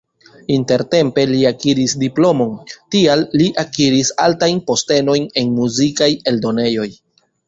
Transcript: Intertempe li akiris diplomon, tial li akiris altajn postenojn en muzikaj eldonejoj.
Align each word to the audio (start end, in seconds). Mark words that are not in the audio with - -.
Intertempe 0.53 1.25
li 1.31 1.41
akiris 1.49 1.91
diplomon, 2.03 2.55
tial 2.95 3.21
li 3.41 3.49
akiris 3.65 4.09
altajn 4.25 4.63
postenojn 4.71 5.29
en 5.43 5.53
muzikaj 5.59 6.09
eldonejoj. 6.33 6.89